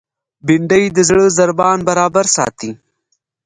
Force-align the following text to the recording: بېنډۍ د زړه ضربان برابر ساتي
بېنډۍ 0.45 0.83
د 0.95 0.97
زړه 1.09 1.25
ضربان 1.37 1.77
برابر 1.89 2.25
ساتي 2.35 2.71